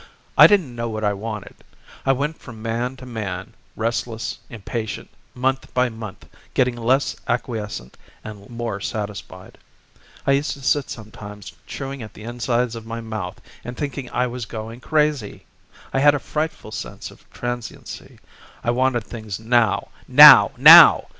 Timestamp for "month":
5.35-5.71, 5.89-6.27